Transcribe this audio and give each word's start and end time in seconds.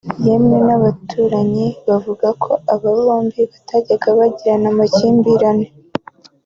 yemwe 0.25 0.57
n’abaturanyi 0.67 1.67
bavuga 1.87 2.27
ko 2.43 2.51
aba 2.73 2.89
bombi 3.03 3.41
batajyaga 3.51 4.07
bagirana 4.19 4.67
amakimbirane 4.73 5.67